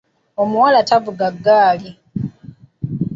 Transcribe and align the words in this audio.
Omuwala 0.41 0.79
tavuga 0.89 1.25
ggaali 1.37 1.91